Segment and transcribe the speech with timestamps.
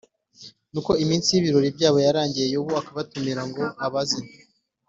[0.71, 4.19] nuko iminsi y’ibirori byabo yarangira yobu akabatumira ngo abeze